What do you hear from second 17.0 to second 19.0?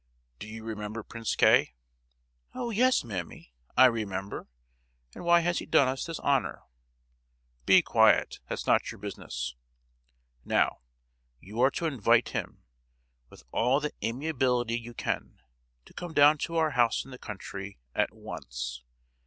in the country, at once!